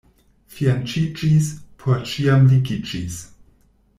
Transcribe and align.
Fianĉiĝis— 0.53 1.51
por 1.83 2.01
ĉiam 2.13 2.49
ligiĝis. 2.55 3.23